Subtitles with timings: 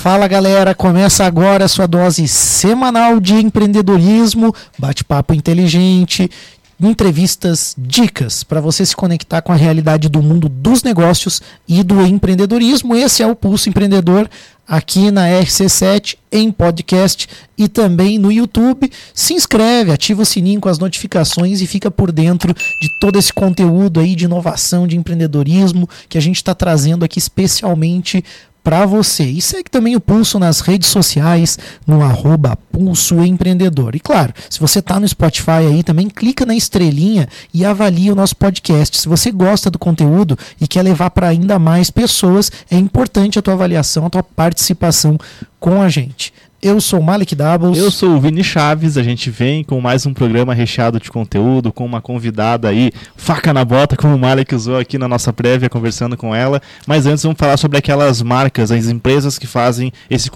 [0.00, 6.30] Fala galera, começa agora a sua dose semanal de empreendedorismo, bate-papo inteligente,
[6.80, 12.00] entrevistas, dicas para você se conectar com a realidade do mundo dos negócios e do
[12.00, 12.96] empreendedorismo.
[12.96, 14.26] Esse é o Pulso Empreendedor
[14.66, 17.28] aqui na RC7 em podcast
[17.58, 18.90] e também no YouTube.
[19.12, 23.32] Se inscreve, ativa o sininho com as notificações e fica por dentro de todo esse
[23.32, 28.24] conteúdo aí de inovação, de empreendedorismo que a gente está trazendo aqui especialmente
[28.62, 29.24] para você.
[29.24, 33.94] E segue também o Pulso nas redes sociais, no arroba Pulso Empreendedor.
[33.94, 38.14] E claro, se você está no Spotify aí, também clica na estrelinha e avalie o
[38.14, 38.98] nosso podcast.
[38.98, 43.42] Se você gosta do conteúdo e quer levar para ainda mais pessoas, é importante a
[43.42, 45.18] tua avaliação, a tua participação
[45.58, 46.32] com a gente.
[46.62, 47.78] Eu sou o Malik Doubles.
[47.78, 48.98] Eu sou o Vini Chaves.
[48.98, 53.50] A gente vem com mais um programa recheado de conteúdo, com uma convidada aí, faca
[53.54, 56.60] na bota, como o Malik usou aqui na nossa prévia, conversando com ela.
[56.86, 60.30] Mas antes vamos falar sobre aquelas marcas, as empresas que fazem esse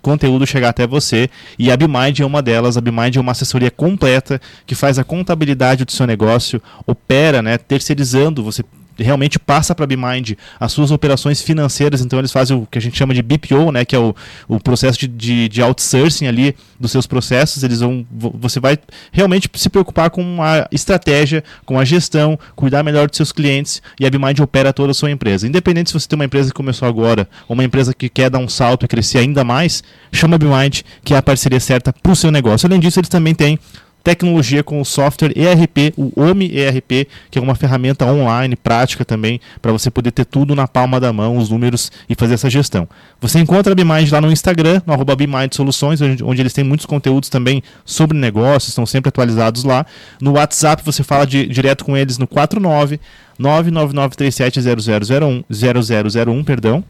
[0.00, 1.28] conteúdo chegar até você.
[1.58, 2.76] E a BMind é uma delas.
[2.76, 7.58] A BMind é uma assessoria completa que faz a contabilidade do seu negócio, opera, né,
[7.58, 8.44] terceirizando.
[8.44, 8.62] Você
[8.98, 12.80] realmente passa para a BeMind as suas operações financeiras, então eles fazem o que a
[12.80, 14.14] gente chama de BPO, né, que é o,
[14.48, 18.78] o processo de, de, de outsourcing ali dos seus processos, eles vão, você vai
[19.12, 24.06] realmente se preocupar com a estratégia, com a gestão, cuidar melhor dos seus clientes e
[24.06, 25.46] a BeMind opera toda a sua empresa.
[25.46, 28.38] Independente se você tem uma empresa que começou agora ou uma empresa que quer dar
[28.38, 32.12] um salto e crescer ainda mais, chama a BeMind, que é a parceria certa para
[32.12, 32.66] o seu negócio.
[32.66, 33.58] Além disso, eles também têm
[34.04, 39.40] tecnologia com o software ERP, o OMI ERP, que é uma ferramenta online, prática também,
[39.62, 42.86] para você poder ter tudo na palma da mão, os números e fazer essa gestão.
[43.18, 45.16] Você encontra a BMind lá no Instagram, no arroba
[45.50, 49.86] Soluções, onde, eles têm muitos conteúdos também sobre negócios, estão sempre atualizados lá.
[50.20, 53.00] No WhatsApp você fala de, direto com eles no 49
[53.40, 56.84] 999370001, 0001, perdão.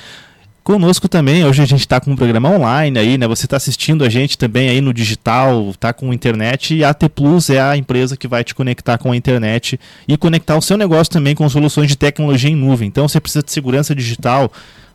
[0.65, 3.27] Conosco também, hoje a gente está com um programa online aí, né?
[3.27, 7.09] Você está assistindo a gente também aí no digital, está com internet e a AT
[7.09, 10.77] Plus é a empresa que vai te conectar com a internet e conectar o seu
[10.77, 12.87] negócio também com soluções de tecnologia em nuvem.
[12.87, 14.53] Então você precisa de segurança digital,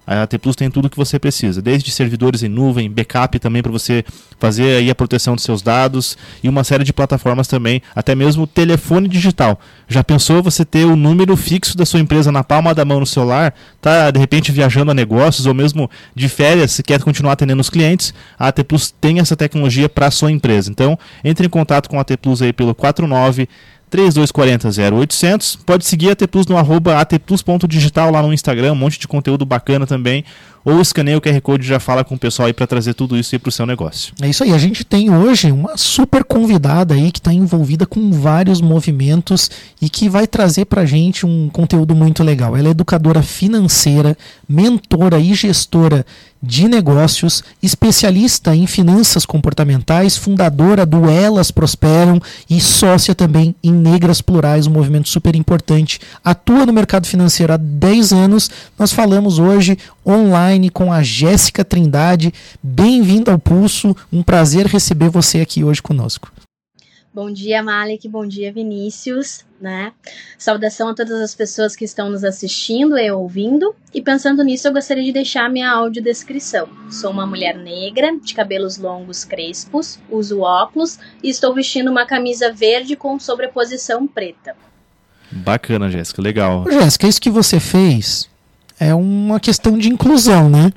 [0.07, 3.71] a AT Plus tem tudo que você precisa, desde servidores em nuvem, backup também para
[3.71, 4.05] você
[4.39, 8.47] fazer aí a proteção dos seus dados e uma série de plataformas também, até mesmo
[8.47, 9.59] telefone digital.
[9.87, 13.05] Já pensou você ter o número fixo da sua empresa na palma da mão no
[13.05, 17.59] celular, tá de repente viajando a negócios ou mesmo de férias, se quer continuar atendendo
[17.59, 20.71] os clientes, a AT Plus tem essa tecnologia para a sua empresa.
[20.71, 23.49] Então, entre em contato com a AT Plus aí pelo 49
[23.89, 25.55] 3240 0800.
[25.57, 29.45] Pode seguir a AT Plus no arroba atplus.digital lá no Instagram, um monte de conteúdo
[29.45, 30.23] bacana também.
[30.69, 33.17] Ou escaneia o QR Code e já fala com o pessoal aí para trazer tudo
[33.17, 34.13] isso aí para o seu negócio.
[34.21, 34.51] É isso aí.
[34.51, 39.49] A gente tem hoje uma super convidada aí que está envolvida com vários movimentos
[39.81, 42.57] e que vai trazer para a gente um conteúdo muito legal.
[42.57, 46.05] Ela é educadora financeira, mentora e gestora
[46.41, 54.21] de negócios, especialista em finanças comportamentais, fundadora do Elas Prosperam e sócia também em Negras
[54.21, 55.99] Plurais, um movimento super importante.
[56.23, 58.51] Atua no mercado financeiro há 10 anos.
[58.77, 59.77] Nós falamos hoje
[60.07, 62.33] online com a Jéssica Trindade.
[62.63, 63.95] Bem-vinda ao Pulso.
[64.11, 66.31] Um prazer receber você aqui hoje conosco.
[67.13, 68.07] Bom dia, Malik.
[68.07, 69.43] Bom dia, Vinícius.
[69.59, 69.91] Né?
[70.37, 73.75] Saudação a todas as pessoas que estão nos assistindo e ouvindo.
[73.91, 76.69] E pensando nisso, eu gostaria de deixar minha audiodescrição.
[76.91, 82.51] Sou uma mulher negra, de cabelos longos crespos, uso óculos e estou vestindo uma camisa
[82.51, 84.55] verde com sobreposição preta.
[85.31, 86.21] Bacana, Jéssica.
[86.21, 86.65] Legal.
[86.69, 88.29] Jéssica, isso que você fez
[88.79, 90.71] é uma questão de inclusão, né?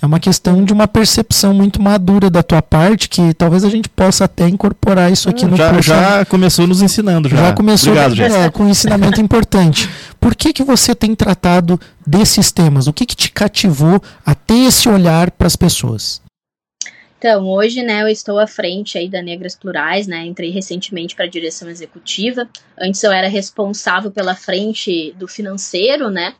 [0.00, 3.88] É uma questão de uma percepção muito madura da tua parte que talvez a gente
[3.88, 7.28] possa até incorporar isso aqui ah, no já, Já começou nos ensinando.
[7.28, 9.88] Já, já começou Obrigado, é, com um ensinamento importante.
[10.20, 12.86] Por que, que você tem tratado desses temas?
[12.86, 16.22] O que, que te cativou a ter esse olhar para as pessoas?
[17.18, 21.24] Então, hoje, né, eu estou à frente aí da Negras Plurais, né, entrei recentemente para
[21.24, 22.46] a direção executiva.
[22.78, 26.34] Antes eu era responsável pela frente do financeiro, né,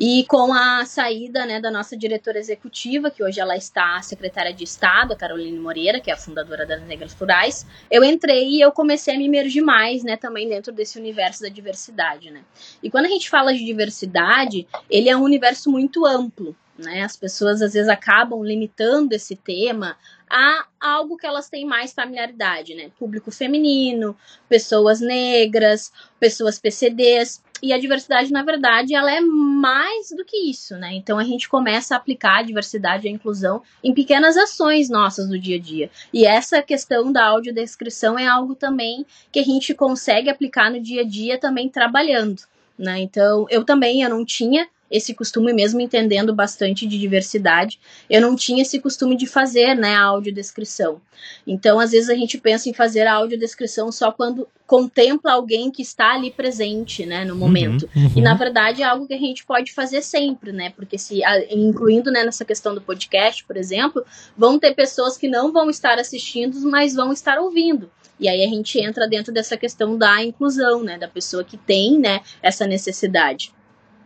[0.00, 4.62] e com a saída né, da nossa diretora executiva, que hoje ela está secretária de
[4.62, 8.70] Estado, a Caroline Moreira, que é a fundadora das Negras Plurais, eu entrei e eu
[8.70, 12.30] comecei a me emergir mais né, também dentro desse universo da diversidade.
[12.30, 12.42] Né?
[12.80, 16.54] E quando a gente fala de diversidade, ele é um universo muito amplo.
[16.78, 17.02] Né?
[17.02, 19.96] As pessoas às vezes acabam limitando esse tema
[20.30, 22.90] a algo que elas têm mais familiaridade, né?
[22.98, 24.16] Público feminino,
[24.48, 25.90] pessoas negras,
[26.20, 27.42] pessoas PCDs.
[27.60, 30.94] E a diversidade, na verdade, ela é mais do que isso, né?
[30.94, 35.28] Então a gente começa a aplicar a diversidade e a inclusão em pequenas ações nossas
[35.28, 35.90] do dia a dia.
[36.12, 41.00] E essa questão da audiodescrição é algo também que a gente consegue aplicar no dia
[41.00, 42.42] a dia também trabalhando.
[42.78, 43.00] Né?
[43.00, 48.34] Então, eu também eu não tinha esse costume, mesmo entendendo bastante de diversidade, eu não
[48.34, 51.00] tinha esse costume de fazer né, a audiodescrição.
[51.46, 55.82] Então, às vezes, a gente pensa em fazer a audiodescrição só quando contempla alguém que
[55.82, 57.88] está ali presente né, no momento.
[57.94, 58.12] Uhum, uhum.
[58.16, 60.70] E, na verdade, é algo que a gente pode fazer sempre, né?
[60.70, 61.20] Porque, se,
[61.50, 64.04] incluindo né, nessa questão do podcast, por exemplo,
[64.36, 67.90] vão ter pessoas que não vão estar assistindo, mas vão estar ouvindo.
[68.20, 71.98] E aí a gente entra dentro dessa questão da inclusão, né, da pessoa que tem,
[71.98, 73.52] né, essa necessidade.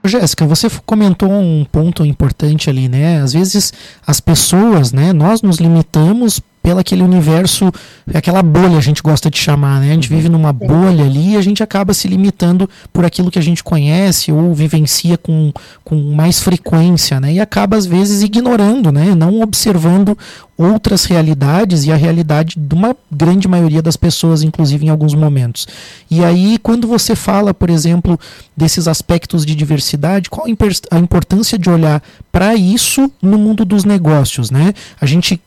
[0.08, 3.20] Jéssica, você comentou um ponto importante ali, né?
[3.20, 3.72] Às vezes
[4.06, 7.72] as pessoas, né, nós nos limitamos pelo aquele universo,
[8.14, 9.90] aquela bolha a gente gosta de chamar, né?
[9.90, 13.38] A gente vive numa bolha ali e a gente acaba se limitando por aquilo que
[13.38, 15.52] a gente conhece ou vivencia com,
[15.84, 17.34] com mais frequência, né?
[17.34, 19.14] E acaba às vezes ignorando, né?
[19.14, 20.16] Não observando
[20.56, 25.66] outras realidades e a realidade de uma grande maioria das pessoas, inclusive em alguns momentos.
[26.08, 28.18] E aí, quando você fala, por exemplo,
[28.56, 32.00] desses aspectos de diversidade, qual a importância de olhar
[32.30, 34.72] para isso no mundo dos negócios, né?
[35.00, 35.40] A gente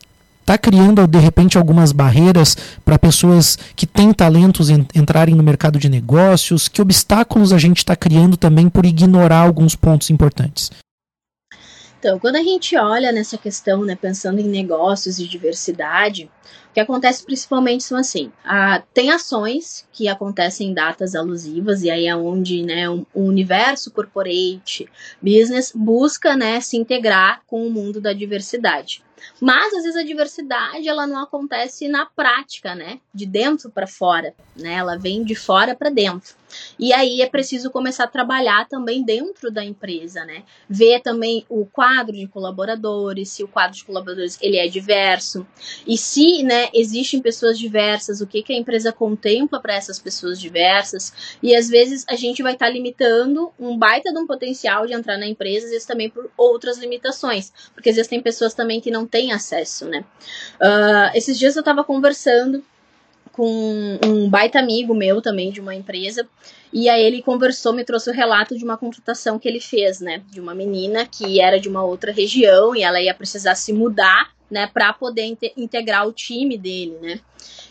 [0.46, 5.88] está criando de repente algumas barreiras para pessoas que têm talentos entrarem no mercado de
[5.88, 6.68] negócios?
[6.68, 10.70] Que obstáculos a gente está criando também por ignorar alguns pontos importantes?
[11.98, 16.30] Então, quando a gente olha nessa questão, né, pensando em negócios e diversidade,
[16.70, 21.90] o que acontece principalmente são assim: a, tem ações que acontecem em datas alusivas, e
[21.90, 24.88] aí é onde né, o, o universo corporate
[25.20, 29.02] business busca né, se integrar com o mundo da diversidade.
[29.40, 33.00] Mas às vezes a diversidade ela não acontece na prática, né?
[33.12, 34.74] De dentro para fora, né?
[34.74, 36.34] Ela vem de fora para dentro.
[36.78, 40.42] E aí é preciso começar a trabalhar também dentro da empresa, né?
[40.68, 45.46] Ver também o quadro de colaboradores, se o quadro de colaboradores ele é diverso
[45.86, 50.40] e se, né, existem pessoas diversas, o que que a empresa contempla para essas pessoas
[50.40, 51.12] diversas.
[51.42, 54.92] E às vezes a gente vai estar tá limitando um baita de um potencial de
[54.92, 58.80] entrar na empresa, às vezes também por outras limitações, porque às vezes tem pessoas também
[58.80, 60.04] que não têm acesso, né?
[60.60, 62.62] Uh, esses dias eu estava conversando
[63.36, 66.26] com um baita amigo meu também de uma empresa.
[66.72, 70.22] E aí ele conversou, me trouxe o relato de uma contratação que ele fez, né?
[70.30, 74.30] De uma menina que era de uma outra região e ela ia precisar se mudar,
[74.50, 74.66] né?
[74.66, 77.20] Para poder integrar o time dele, né?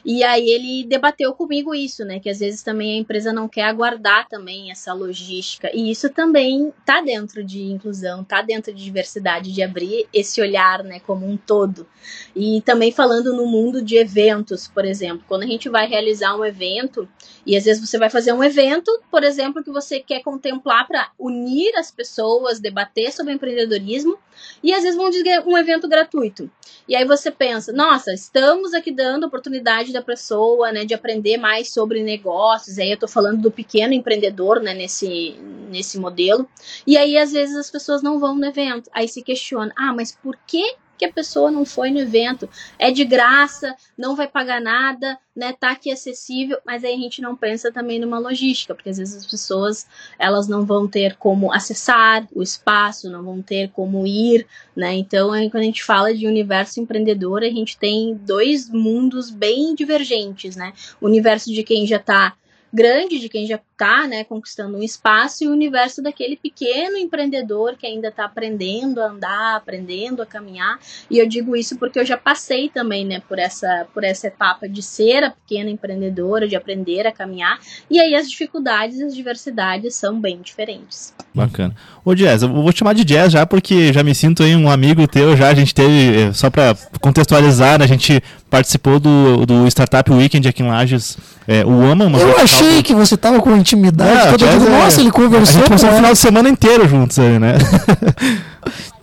[0.06, 2.20] E aí ele debateu comigo isso, né?
[2.20, 5.72] Que às vezes também a empresa não quer aguardar também essa logística.
[5.74, 10.84] E isso também tá dentro de inclusão, tá dentro de diversidade, de abrir esse olhar,
[10.84, 11.88] né, como um todo.
[12.36, 16.46] E também falando no mundo de eventos, por exemplo, quando a gente vai realizar um
[16.46, 17.10] evento,
[17.44, 21.10] e às vezes você vai fazer um evento, por exemplo, que você quer contemplar para
[21.18, 24.20] unir as pessoas, debater sobre empreendedorismo,
[24.64, 26.50] e às vezes vão dizer um evento gratuito.
[26.88, 31.70] E aí você pensa, nossa, estamos aqui dando oportunidade da pessoa, né, de aprender mais
[31.70, 32.78] sobre negócios.
[32.78, 35.36] Aí eu tô falando do pequeno empreendedor, né, nesse,
[35.70, 36.48] nesse modelo.
[36.86, 38.90] E aí às vezes as pessoas não vão no evento.
[38.94, 42.50] Aí se questiona, ah, mas por que que a pessoa não foi no evento.
[42.80, 45.54] É de graça, não vai pagar nada, né?
[45.54, 49.16] Tá aqui acessível, mas aí a gente não pensa também numa logística, porque às vezes
[49.16, 49.86] as pessoas
[50.18, 54.94] elas não vão ter como acessar o espaço, não vão ter como ir, né?
[54.94, 60.56] Então, quando a gente fala de universo empreendedor, a gente tem dois mundos bem divergentes,
[60.56, 60.74] né?
[61.02, 62.36] O universo de quem já está
[62.76, 67.76] grande de quem já está né, conquistando um espaço e o universo daquele pequeno empreendedor
[67.78, 70.78] que ainda está aprendendo a andar, aprendendo a caminhar.
[71.10, 74.68] E eu digo isso porque eu já passei também né, por, essa, por essa etapa
[74.68, 77.60] de ser a pequena empreendedora, de aprender a caminhar.
[77.90, 81.14] E aí as dificuldades e as diversidades são bem diferentes.
[81.34, 81.76] Bacana.
[82.04, 84.70] Ô Jazz, eu vou te chamar de Jazz já porque já me sinto aí um
[84.70, 85.50] amigo teu já.
[85.50, 90.64] A gente teve, eh, só para contextualizar, a gente participou do, do Startup Weekend aqui
[90.64, 91.18] em Lages.
[91.48, 94.28] É, o Ama, uma Eu achei que você tava com intimidade.
[94.28, 95.58] É, toda, é, nossa, ele conversou.
[95.58, 97.56] A gente passou o final de semana inteiro juntos aí, né?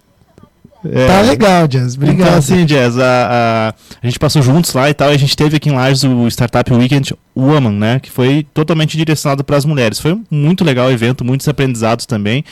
[0.85, 1.95] É, tá legal, Jazz.
[1.95, 2.21] Obrigado.
[2.21, 3.69] Então, assim, Jazz, a, a,
[4.03, 6.27] a, gente passou juntos lá e tal, e a gente teve aqui em Lages o
[6.29, 8.01] Startup Weekend Woman, né?
[8.01, 10.01] Que foi totalmente direcionado para as mulheres.
[10.01, 12.45] Foi um muito legal o evento, muitos aprendizados também.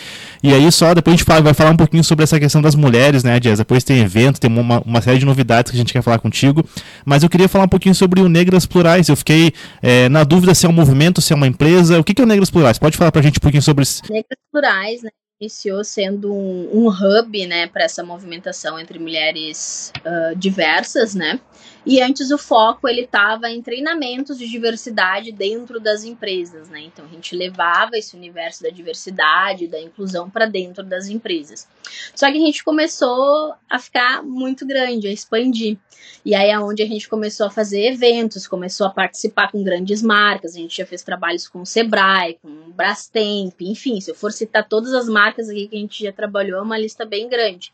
[0.43, 2.75] E aí, só depois a gente fala, vai falar um pouquinho sobre essa questão das
[2.75, 3.59] mulheres, né, Jazz?
[3.59, 6.65] Depois tem evento, tem uma, uma série de novidades que a gente quer falar contigo.
[7.05, 9.09] Mas eu queria falar um pouquinho sobre o Negras Plurais.
[9.09, 11.99] Eu fiquei é, na dúvida se é um movimento, se é uma empresa.
[11.99, 12.79] O que, que é o Negras Plurais?
[12.79, 14.03] Pode falar para a gente um pouquinho sobre isso?
[14.09, 15.11] Negras Plurais, né?
[15.41, 21.41] Iniciou sendo um, um hub, né, para essa movimentação entre mulheres uh, diversas, né?
[21.85, 26.81] E antes o foco ele estava em treinamentos de diversidade dentro das empresas, né?
[26.81, 31.67] Então a gente levava esse universo da diversidade, da inclusão para dentro das empresas.
[32.15, 35.79] Só que a gente começou a ficar muito grande, a expandir.
[36.25, 40.03] E aí é onde a gente começou a fazer eventos, começou a participar com grandes
[40.03, 40.55] marcas.
[40.55, 44.33] A gente já fez trabalhos com o Sebrae, com o Brastemp, enfim, se eu for
[44.33, 47.73] citar todas as marcas aqui que a gente já trabalhou, é uma lista bem grande.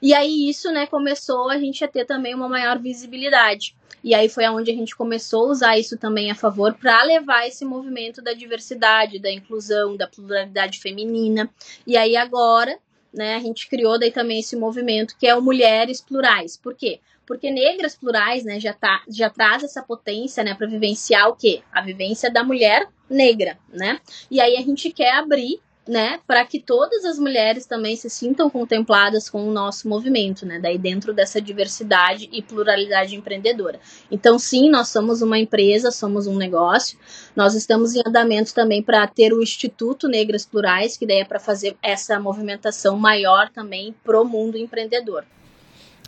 [0.00, 3.47] E aí isso, né, começou a gente a ter também uma maior visibilidade.
[4.02, 7.46] E aí foi aonde a gente começou a usar isso também a favor para levar
[7.46, 11.50] esse movimento da diversidade, da inclusão, da pluralidade feminina.
[11.86, 12.78] E aí agora,
[13.12, 16.56] né, a gente criou daí também esse movimento que é o Mulheres Plurais.
[16.56, 17.00] Por quê?
[17.26, 21.60] Porque negras plurais, né, já, tá, já traz essa potência, né, para vivenciar o quê?
[21.70, 24.00] A vivência da mulher negra, né?
[24.30, 28.50] E aí a gente quer abrir né, para que todas as mulheres também se sintam
[28.50, 33.80] contempladas com o nosso movimento, né, daí dentro dessa diversidade e pluralidade empreendedora.
[34.10, 36.98] Então, sim, nós somos uma empresa, somos um negócio.
[37.34, 41.40] Nós estamos em andamento também para ter o Instituto Negras Plurais, que daí é para
[41.40, 45.24] fazer essa movimentação maior também pro mundo empreendedor.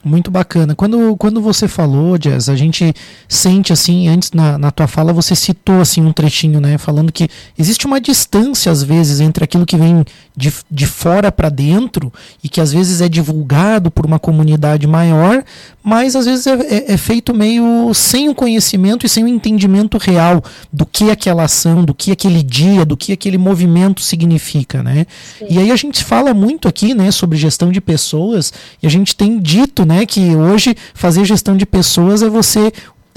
[0.02, 0.74] Muito bacana.
[0.74, 2.94] Quando, quando você falou, Jazz, a gente
[3.28, 7.28] sente assim, antes na, na tua fala você citou assim um trechinho, né, falando que
[7.58, 10.02] existe uma distância às vezes entre aquilo que vem
[10.34, 12.10] de, de fora para dentro
[12.42, 15.44] e que às vezes é divulgado por uma comunidade maior,
[15.82, 19.98] mas às vezes é, é, é feito meio sem o conhecimento e sem o entendimento
[19.98, 20.42] real
[20.72, 25.06] do que aquela ação, do que aquele dia, do que aquele movimento significa, né?
[25.38, 25.46] Sim.
[25.50, 28.50] E aí a gente fala muito aqui, né, sobre gestão de pessoas
[28.82, 32.72] e a gente tem dito né, que hoje fazer gestão de pessoas é você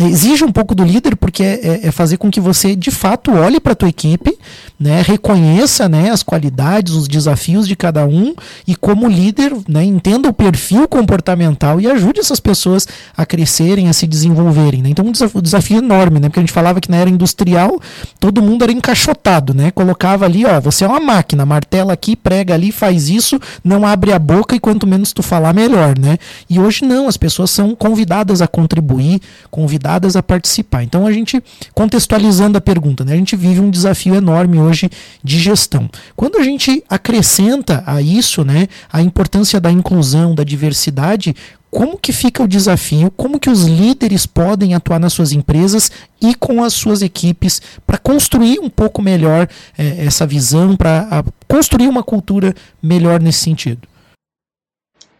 [0.07, 3.31] exige um pouco do líder porque é, é, é fazer com que você de fato
[3.31, 4.37] olhe para a tua equipe,
[4.79, 8.33] né, reconheça né, as qualidades, os desafios de cada um
[8.67, 13.93] e como líder né, entenda o perfil comportamental e ajude essas pessoas a crescerem, a
[13.93, 14.81] se desenvolverem.
[14.81, 14.89] Né?
[14.89, 17.79] Então um desafio, um desafio enorme, né, porque a gente falava que na era industrial
[18.19, 22.53] todo mundo era encaixotado, né, colocava ali, ó, você é uma máquina, martela aqui, prega
[22.53, 26.17] ali, faz isso, não abre a boca e quanto menos tu falar melhor, né?
[26.49, 30.83] E hoje não, as pessoas são convidadas a contribuir, convidadas convidadas a participar.
[30.83, 31.41] Então a gente,
[31.73, 34.89] contextualizando a pergunta, né, a gente vive um desafio enorme hoje
[35.23, 35.89] de gestão.
[36.15, 41.35] Quando a gente acrescenta a isso né, a importância da inclusão, da diversidade,
[41.69, 46.35] como que fica o desafio, como que os líderes podem atuar nas suas empresas e
[46.35, 49.47] com as suas equipes para construir um pouco melhor
[49.77, 53.87] é, essa visão, para construir uma cultura melhor nesse sentido.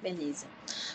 [0.01, 0.52] Beleza.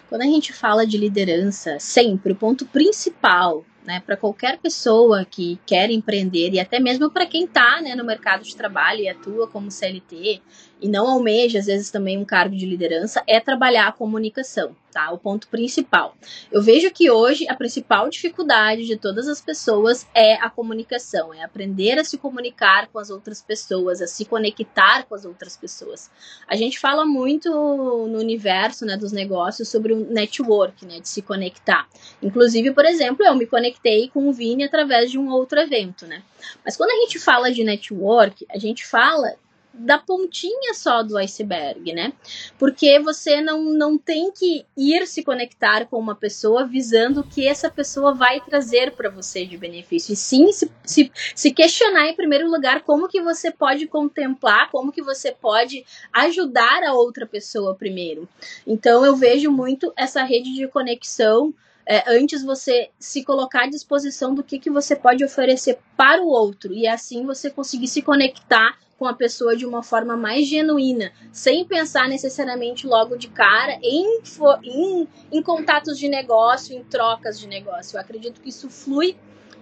[0.09, 5.59] Quando a gente fala de liderança, sempre o ponto principal né, para qualquer pessoa que
[5.67, 9.47] quer empreender e até mesmo para quem está né, no mercado de trabalho e atua
[9.49, 10.43] como CLT
[10.81, 15.11] e não almeja, às vezes, também um cargo de liderança, é trabalhar a comunicação, tá?
[15.11, 16.15] O ponto principal.
[16.51, 21.43] Eu vejo que hoje a principal dificuldade de todas as pessoas é a comunicação, é
[21.43, 26.11] aprender a se comunicar com as outras pessoas, a se conectar com as outras pessoas.
[26.47, 31.23] A gente fala muito no universo né, dos negócios sobre o network, né, de se
[31.23, 31.89] conectar.
[32.23, 36.23] Inclusive, por exemplo, eu me conectei com o Vini através de um outro evento, né?
[36.65, 39.35] Mas quando a gente fala de network, a gente fala
[39.79, 42.13] da pontinha só do iceberg, né?
[42.59, 47.47] Porque você não, não tem que ir se conectar com uma pessoa visando o que
[47.47, 50.13] essa pessoa vai trazer para você de benefício.
[50.13, 54.93] E sim se, se, se questionar em primeiro lugar como que você pode contemplar, como
[54.93, 58.29] que você pode ajudar a outra pessoa primeiro.
[58.67, 61.55] Então eu vejo muito essa rede de conexão
[61.91, 66.27] é, antes você se colocar à disposição do que, que você pode oferecer para o
[66.27, 71.13] outro e assim você conseguir se conectar com a pessoa de uma forma mais genuína,
[71.33, 74.21] sem pensar necessariamente logo de cara em,
[74.65, 77.97] em, em contatos de negócio, em trocas de negócio.
[77.97, 79.17] Eu acredito que isso flui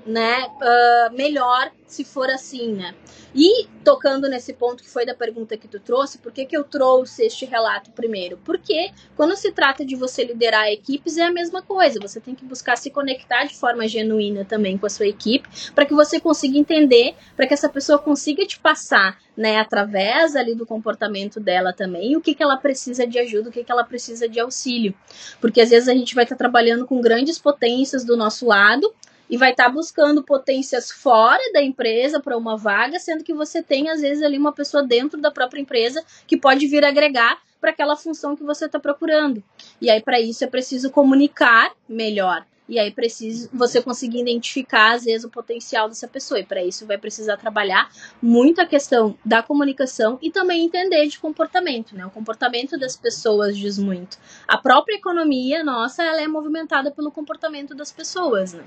[0.07, 2.95] né, uh, melhor se for assim, né?
[3.35, 6.65] E tocando nesse ponto que foi da pergunta que tu trouxe, por que, que eu
[6.65, 8.39] trouxe este relato primeiro?
[8.45, 12.01] Porque quando se trata de você liderar equipes é a mesma coisa.
[12.01, 15.85] Você tem que buscar se conectar de forma genuína também com a sua equipe, para
[15.85, 20.65] que você consiga entender, para que essa pessoa consiga te passar, né, através ali do
[20.65, 24.29] comportamento dela também, o que, que ela precisa de ajuda, o que, que ela precisa
[24.29, 24.95] de auxílio.
[25.41, 28.93] Porque às vezes a gente vai estar tá trabalhando com grandes potências do nosso lado,
[29.29, 33.63] e vai estar tá buscando potências fora da empresa para uma vaga, sendo que você
[33.63, 37.71] tem às vezes ali uma pessoa dentro da própria empresa que pode vir agregar para
[37.71, 39.43] aquela função que você está procurando.
[39.81, 42.45] E aí para isso é preciso comunicar melhor.
[42.69, 46.41] E aí precisa você conseguir identificar às vezes o potencial dessa pessoa.
[46.41, 47.89] E para isso vai precisar trabalhar
[48.21, 52.05] muito a questão da comunicação e também entender de comportamento, né?
[52.05, 54.19] O comportamento das pessoas diz muito.
[54.49, 58.65] A própria economia nossa, ela é movimentada pelo comportamento das pessoas, né?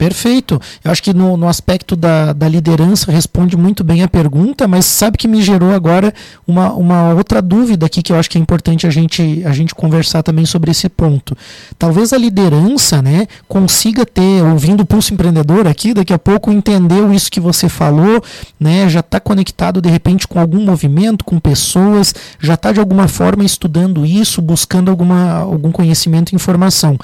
[0.00, 0.58] Perfeito.
[0.82, 4.86] Eu acho que no, no aspecto da, da, liderança responde muito bem a pergunta, mas
[4.86, 6.14] sabe que me gerou agora
[6.46, 9.74] uma, uma outra dúvida aqui que eu acho que é importante a gente, a gente
[9.74, 11.36] conversar também sobre esse ponto.
[11.78, 17.12] Talvez a liderança né, consiga ter, ouvindo o Pulso Empreendedor aqui, daqui a pouco entendeu
[17.12, 18.24] isso que você falou,
[18.58, 23.06] né, já está conectado de repente com algum movimento, com pessoas, já está de alguma
[23.06, 26.96] forma estudando isso, buscando alguma, algum conhecimento e informação.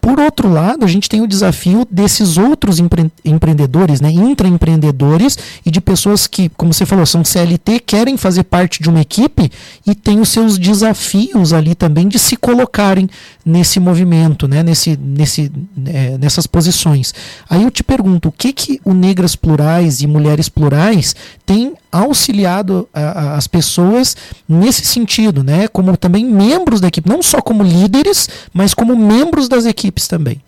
[0.00, 5.70] Por outro lado, a gente tem o desafio desses outros empre empreendedores, né, intraempreendedores e
[5.70, 9.50] de pessoas que, como você falou, são CLT, querem fazer parte de uma equipe
[9.86, 13.08] e têm os seus desafios ali também de se colocarem
[13.44, 15.52] nesse movimento, né, nesse, nesse,
[15.86, 17.12] é, nessas posições.
[17.48, 21.14] Aí eu te pergunto, o que que o Negras Plurais e Mulheres Plurais
[21.44, 24.16] tem auxiliado a, a, as pessoas
[24.48, 25.66] nesse sentido, né?
[25.66, 30.42] Como também membros da equipe, não só como líderes, mas como membros das equipes também.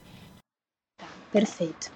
[1.33, 1.91] Perfeito.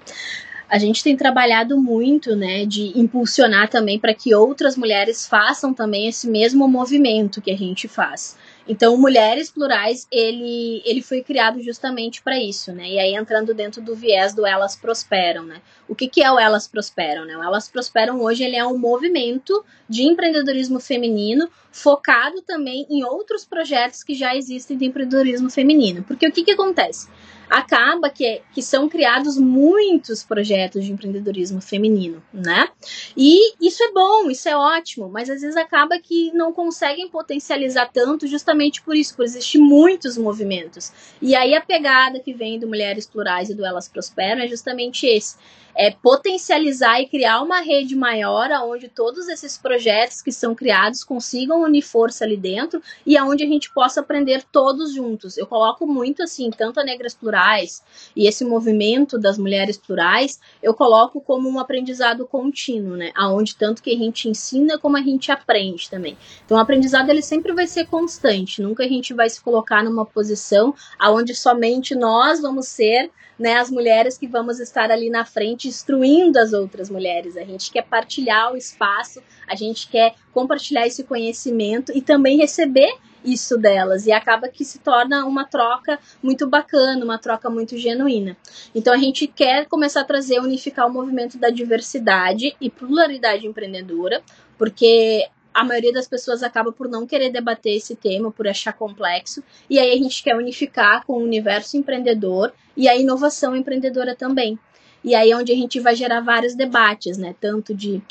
[0.68, 6.08] A gente tem trabalhado muito, né, de impulsionar também para que outras mulheres façam também
[6.08, 8.36] esse mesmo movimento que a gente faz.
[8.68, 12.88] Então, Mulheres Plurais, ele, ele foi criado justamente para isso, né?
[12.88, 15.62] E aí entrando dentro do viés do Elas Prosperam, né?
[15.88, 17.36] O que, que é o Elas Prosperam, né?
[17.38, 23.44] O Elas Prosperam hoje ele é um movimento de empreendedorismo feminino focado também em outros
[23.44, 26.02] projetos que já existem de empreendedorismo feminino.
[26.02, 27.06] Porque o que, que acontece?
[27.48, 32.68] acaba que, que são criados muitos projetos de empreendedorismo feminino, né?
[33.16, 37.88] E isso é bom, isso é ótimo, mas às vezes acaba que não conseguem potencializar
[37.92, 40.92] tanto justamente por isso, por existir muitos movimentos.
[41.22, 45.06] E aí a pegada que vem do Mulheres Plurais e do Elas Prosperam é justamente
[45.06, 45.36] esse
[45.76, 51.62] é, potencializar e criar uma rede maior onde todos esses projetos que são criados consigam
[51.62, 55.36] unir força ali dentro e aonde a gente possa aprender todos juntos.
[55.36, 57.82] Eu coloco muito assim, tanto a Negras Plurais
[58.14, 63.12] e esse movimento das mulheres plurais, eu coloco como um aprendizado contínuo, né?
[63.14, 66.16] Aonde tanto que a gente ensina como a gente aprende também.
[66.44, 70.06] Então o aprendizado ele sempre vai ser constante, nunca a gente vai se colocar numa
[70.06, 75.65] posição aonde somente nós vamos ser né, as mulheres que vamos estar ali na frente
[75.68, 77.36] instruindo as outras mulheres.
[77.36, 82.92] A gente quer partilhar o espaço, a gente quer compartilhar esse conhecimento e também receber
[83.24, 88.36] isso delas e acaba que se torna uma troca muito bacana, uma troca muito genuína.
[88.74, 94.22] Então a gente quer começar a trazer, unificar o movimento da diversidade e pluralidade empreendedora,
[94.56, 99.42] porque a maioria das pessoas acaba por não querer debater esse tema, por achar complexo,
[99.70, 104.58] e aí a gente quer unificar com o universo empreendedor e a inovação empreendedora também.
[105.06, 107.34] E aí é onde a gente vai gerar vários debates, né?
[107.40, 108.02] Tanto de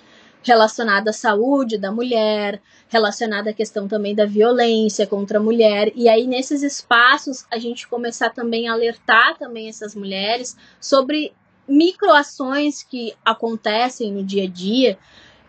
[0.42, 5.92] relacionado à saúde da mulher, relacionado à questão também da violência contra a mulher.
[5.94, 11.34] E aí nesses espaços a gente começar também a alertar também essas mulheres sobre
[11.68, 14.98] microações que acontecem no dia a dia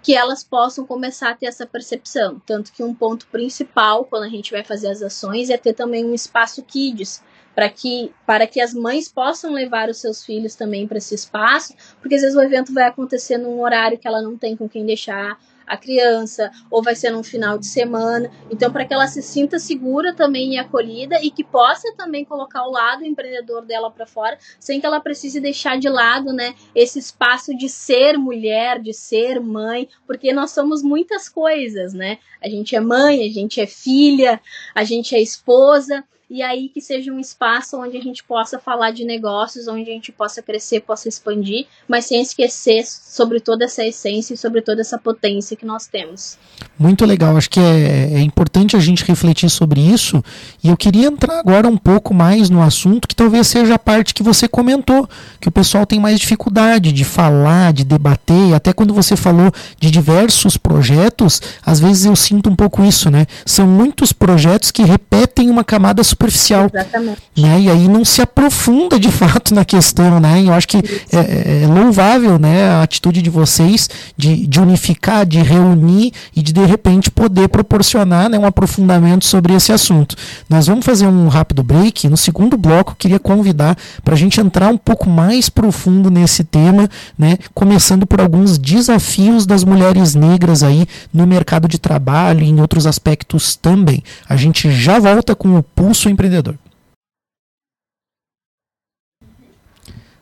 [0.03, 2.41] que elas possam começar a ter essa percepção.
[2.47, 6.05] Tanto que um ponto principal quando a gente vai fazer as ações é ter também
[6.05, 7.23] um espaço kids,
[7.57, 11.75] para que para que as mães possam levar os seus filhos também para esse espaço,
[12.03, 14.85] porque às vezes o evento vai acontecer num horário que ela não tem com quem
[14.85, 18.31] deixar a criança, ou vai ser num final de semana.
[18.51, 22.65] Então, para que ela se sinta segura também e acolhida e que possa também colocar
[22.65, 26.99] o lado empreendedor dela para fora, sem que ela precise deixar de lado, né, esse
[26.99, 32.19] espaço de ser mulher, de ser mãe, porque nós somos muitas coisas, né?
[32.41, 34.41] A gente é mãe, a gente é filha,
[34.73, 38.91] a gente é esposa, e aí que seja um espaço onde a gente possa falar
[38.91, 43.85] de negócios, onde a gente possa crescer, possa expandir, mas sem esquecer sobre toda essa
[43.85, 46.37] essência e sobre toda essa potência que nós temos.
[46.79, 50.23] Muito legal, acho que é, é importante a gente refletir sobre isso
[50.63, 54.13] e eu queria entrar agora um pouco mais no assunto que talvez seja a parte
[54.13, 55.09] que você comentou,
[55.41, 59.53] que o pessoal tem mais dificuldade de falar, de debater, e até quando você falou
[59.79, 63.27] de diversos projetos, às vezes eu sinto um pouco isso, né?
[63.45, 66.71] São muitos projetos que repetem uma camada superficial.
[66.73, 67.23] Exatamente.
[67.37, 67.61] Né?
[67.61, 70.43] E aí não se aprofunda de fato na questão, né?
[70.43, 75.27] Eu acho que é, é, é, louvável né, a atitude de vocês de, de unificar,
[75.27, 80.17] de reunir e de de repente poder proporcionar né, um aprofundamento sobre esse assunto.
[80.49, 82.09] Nós vamos fazer um rápido break.
[82.09, 86.89] No segundo bloco, queria convidar para a gente entrar um pouco mais profundo nesse tema,
[87.19, 87.37] né?
[87.55, 92.87] Começando por alguns desafios das mulheres negras aí no mercado de trabalho e em outros
[92.87, 94.03] aspectos também.
[94.29, 96.57] A gente já volta com o Pulso Empreendedor.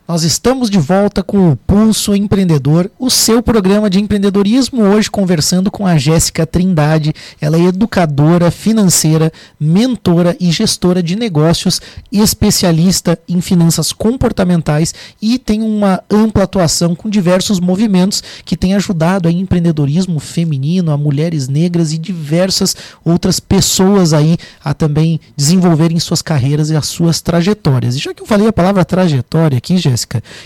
[0.06, 5.70] Nós estamos de volta com o Pulso Empreendedor, o seu programa de empreendedorismo, hoje conversando
[5.70, 7.14] com a Jéssica Trindade.
[7.40, 11.80] Ela é educadora financeira, mentora e gestora de negócios,
[12.12, 19.26] especialista em finanças comportamentais e tem uma ampla atuação com diversos movimentos que têm ajudado
[19.26, 26.20] a empreendedorismo feminino, a mulheres negras e diversas outras pessoas aí a também desenvolverem suas
[26.20, 27.96] carreiras e as suas trajetórias.
[27.96, 29.93] E já que eu falei a palavra trajetória aqui, Jéssica,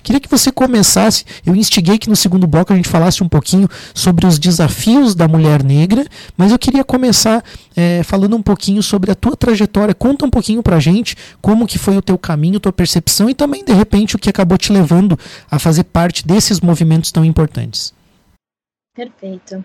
[0.03, 1.25] Queria que você começasse.
[1.45, 5.27] Eu instiguei que no segundo bloco a gente falasse um pouquinho sobre os desafios da
[5.27, 6.05] mulher negra,
[6.37, 7.43] mas eu queria começar
[7.77, 9.95] é, falando um pouquinho sobre a tua trajetória.
[9.95, 13.65] Conta um pouquinho pra gente como que foi o teu caminho, tua percepção e também,
[13.65, 15.19] de repente, o que acabou te levando
[15.51, 17.93] a fazer parte desses movimentos tão importantes.
[18.95, 19.65] Perfeito.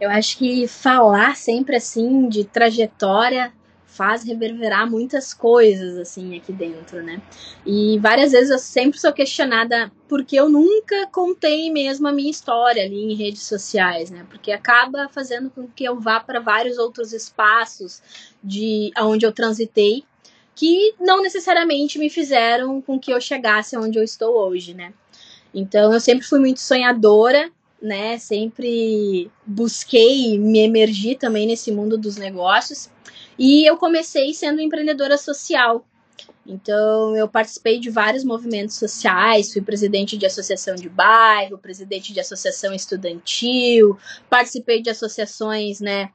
[0.00, 3.52] Eu acho que falar sempre assim de trajetória
[3.92, 7.20] faz reverberar muitas coisas assim aqui dentro, né?
[7.64, 12.84] E várias vezes eu sempre sou questionada porque eu nunca contei mesmo a minha história
[12.84, 14.26] ali em redes sociais, né?
[14.30, 18.02] Porque acaba fazendo com que eu vá para vários outros espaços
[18.42, 20.04] de onde eu transitei
[20.54, 24.92] que não necessariamente me fizeram com que eu chegasse onde eu estou hoje, né?
[25.54, 27.50] Então eu sempre fui muito sonhadora,
[27.80, 28.18] né?
[28.18, 32.90] Sempre busquei me emergir também nesse mundo dos negócios.
[33.38, 35.86] E eu comecei sendo empreendedora social.
[36.46, 42.20] Então, eu participei de vários movimentos sociais, fui presidente de associação de bairro, presidente de
[42.20, 43.96] associação estudantil,
[44.28, 46.10] participei de associações, né,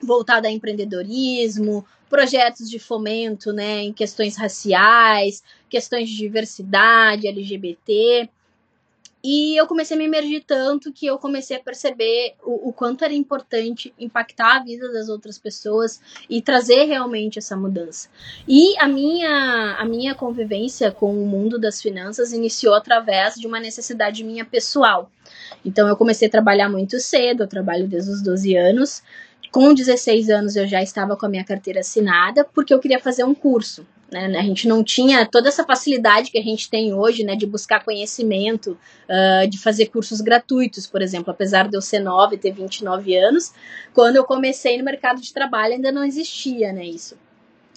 [0.00, 8.30] voltada a empreendedorismo, projetos de fomento, né, em questões raciais, questões de diversidade, LGBT.
[9.26, 13.06] E eu comecei a me emergir tanto que eu comecei a perceber o, o, quanto
[13.06, 18.10] era importante impactar a vida das outras pessoas e trazer realmente essa mudança.
[18.46, 23.58] E a minha, a minha convivência com o mundo das finanças iniciou através de uma
[23.58, 25.10] necessidade minha pessoal.
[25.64, 29.02] Então eu comecei a trabalhar muito cedo, eu trabalho desde os 12 anos.
[29.50, 33.24] Com 16 anos eu já estava com a minha carteira assinada porque eu queria fazer
[33.24, 33.86] um curso.
[34.14, 34.38] Né?
[34.38, 37.84] A gente não tinha toda essa facilidade que a gente tem hoje, né, de buscar
[37.84, 41.32] conhecimento, uh, de fazer cursos gratuitos, por exemplo.
[41.32, 43.52] Apesar de eu ser nova e ter 29 anos,
[43.92, 47.16] quando eu comecei no mercado de trabalho ainda não existia, né, isso.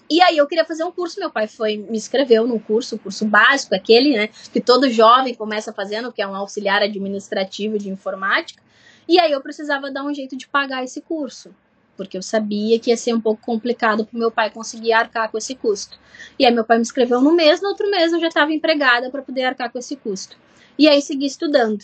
[0.09, 3.25] E aí eu queria fazer um curso, meu pai foi me inscreveu num curso, curso
[3.25, 8.61] básico, aquele, né, que todo jovem começa fazendo, que é um auxiliar administrativo de informática.
[9.07, 11.53] E aí eu precisava dar um jeito de pagar esse curso
[11.97, 15.37] porque eu sabia que ia ser um pouco complicado para meu pai conseguir arcar com
[15.37, 15.99] esse custo.
[16.37, 19.09] E aí meu pai me escreveu no mês, no outro mês eu já estava empregada
[19.09, 20.37] para poder arcar com esse custo.
[20.77, 21.81] E aí segui estudando.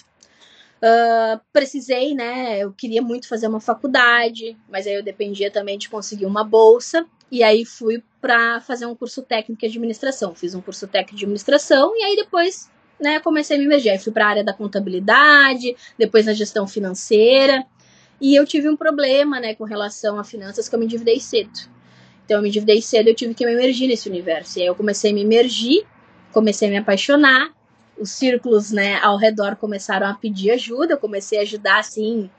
[0.83, 2.59] Uh, precisei, né?
[2.59, 7.05] Eu queria muito fazer uma faculdade, mas aí eu dependia também de conseguir uma bolsa.
[7.31, 10.35] E aí fui para fazer um curso técnico de administração.
[10.35, 13.89] Fiz um curso técnico de administração e aí depois, né, comecei a me.
[13.89, 17.65] Aí fui para a área da contabilidade, depois na gestão financeira.
[18.23, 21.51] E eu tive um problema, né, com relação a finanças, que eu me endividei cedo.
[22.23, 24.57] Então, eu me endividei cedo, eu tive que me emergir nesse universo.
[24.57, 25.85] E aí eu comecei a me emergir,
[26.31, 27.53] comecei a me apaixonar,
[27.99, 32.29] os círculos, né, ao redor começaram a pedir ajuda, eu comecei a ajudar, assim,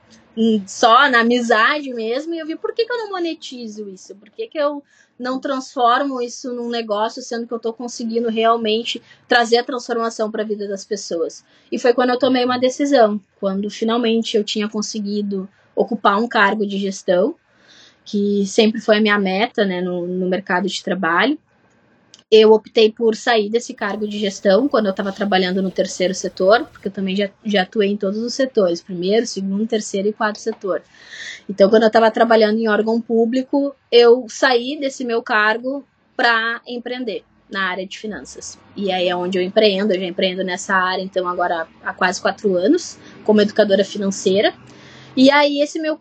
[0.65, 4.15] só na amizade mesmo, e eu vi por que, que eu não monetizo isso?
[4.15, 4.81] Por que, que eu
[5.19, 10.41] não transformo isso num negócio, sendo que eu estou conseguindo realmente trazer a transformação para
[10.41, 11.45] a vida das pessoas?
[11.71, 16.65] E foi quando eu tomei uma decisão, quando finalmente eu tinha conseguido ocupar um cargo
[16.65, 17.35] de gestão,
[18.03, 21.37] que sempre foi a minha meta né, no, no mercado de trabalho.
[22.31, 26.65] Eu optei por sair desse cargo de gestão quando eu estava trabalhando no terceiro setor,
[26.65, 30.39] porque eu também já, já atuei em todos os setores, primeiro, segundo, terceiro e quarto
[30.39, 30.81] setor.
[31.47, 35.85] Então, quando eu estava trabalhando em órgão público, eu saí desse meu cargo
[36.15, 38.57] para empreender na área de finanças.
[38.75, 42.19] E aí é onde eu empreendo, eu já empreendo nessa área, então agora há quase
[42.21, 44.53] quatro anos, como educadora financeira.
[45.15, 45.97] E aí esse meu,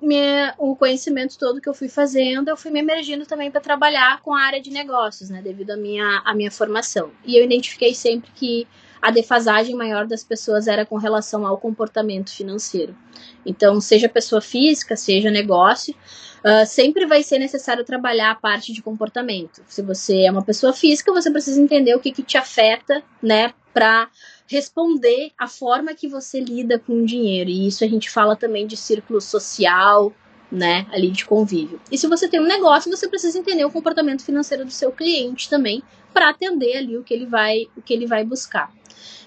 [0.59, 4.35] o conhecimento todo que eu fui fazendo, eu fui me emergindo também para trabalhar com
[4.35, 7.13] a área de negócios, né, devido à minha, à minha formação.
[7.25, 8.67] E eu identifiquei sempre que
[9.01, 12.97] a defasagem maior das pessoas era com relação ao comportamento financeiro.
[13.45, 15.95] Então, seja pessoa física, seja negócio,
[16.43, 19.63] uh, sempre vai ser necessário trabalhar a parte de comportamento.
[19.69, 23.53] Se você é uma pessoa física, você precisa entender o que, que te afeta, né,
[23.75, 24.09] para
[24.47, 27.51] responder a forma que você lida com o dinheiro.
[27.51, 30.13] E isso a gente fala também de círculo social,
[30.51, 31.81] né, ali de convívio.
[31.91, 35.49] E se você tem um negócio, você precisa entender o comportamento financeiro do seu cliente
[35.49, 38.73] também para atender ali o que ele vai, o que ele vai buscar.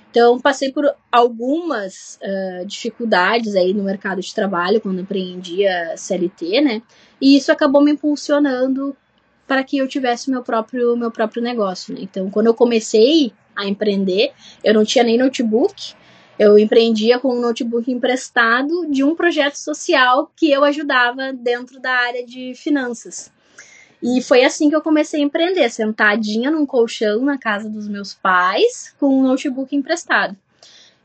[0.10, 6.82] Então, passei por algumas uh, dificuldades aí no mercado de trabalho quando empreendia CLT, né?
[7.22, 8.96] E isso acabou me impulsionando
[9.46, 12.02] para que eu tivesse meu próprio meu próprio negócio, né?
[12.02, 14.32] Então, quando eu comecei a empreender,
[14.64, 15.96] eu não tinha nem notebook,
[16.40, 21.92] eu empreendia com um notebook emprestado de um projeto social que eu ajudava dentro da
[21.92, 23.32] área de finanças.
[24.02, 28.14] E foi assim que eu comecei a empreender, sentadinha num colchão na casa dos meus
[28.14, 30.38] pais, com um notebook emprestado.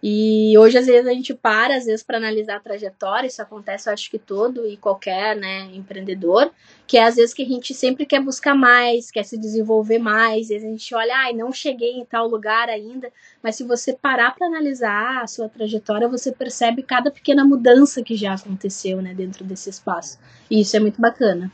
[0.03, 3.89] E hoje, às vezes, a gente para, às vezes, para analisar a trajetória, isso acontece,
[3.89, 6.51] eu acho que todo e qualquer né, empreendedor,
[6.89, 10.51] que é às vezes que a gente sempre quer buscar mais, quer se desenvolver mais,
[10.51, 14.35] e a gente olha, ai, não cheguei em tal lugar ainda, mas se você parar
[14.35, 19.45] para analisar a sua trajetória, você percebe cada pequena mudança que já aconteceu né, dentro
[19.45, 20.19] desse espaço.
[20.51, 21.51] E isso é muito bacana.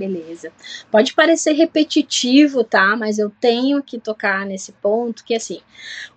[0.00, 0.50] Beleza.
[0.90, 2.96] Pode parecer repetitivo, tá?
[2.96, 5.60] Mas eu tenho que tocar nesse ponto que assim,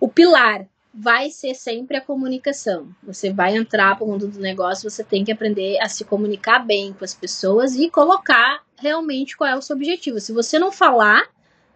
[0.00, 2.88] o pilar vai ser sempre a comunicação.
[3.02, 6.60] Você vai entrar para o mundo do negócio, você tem que aprender a se comunicar
[6.60, 10.18] bem com as pessoas e colocar realmente qual é o seu objetivo.
[10.18, 11.28] Se você não falar,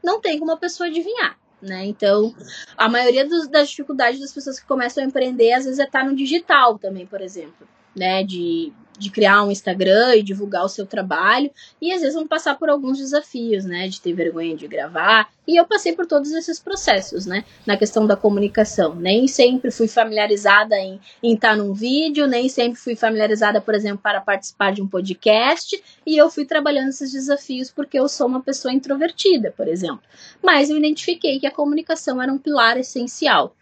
[0.03, 1.39] não tem como a pessoa adivinhar.
[1.61, 1.85] Né?
[1.85, 2.35] Então,
[2.75, 6.05] a maioria dos, das dificuldades das pessoas que começam a empreender, às vezes, é estar
[6.05, 7.69] tá no digital também, por exemplo,
[7.99, 8.23] né?
[8.23, 12.59] De de criar um Instagram e divulgar o seu trabalho, e às vezes vão passar
[12.59, 16.59] por alguns desafios, né, de ter vergonha de gravar, e eu passei por todos esses
[16.59, 18.95] processos, né, na questão da comunicação.
[18.95, 24.01] Nem sempre fui familiarizada em, em estar num vídeo, nem sempre fui familiarizada, por exemplo,
[24.03, 28.43] para participar de um podcast, e eu fui trabalhando esses desafios porque eu sou uma
[28.43, 30.03] pessoa introvertida, por exemplo.
[30.43, 33.55] Mas eu identifiquei que a comunicação era um pilar essencial.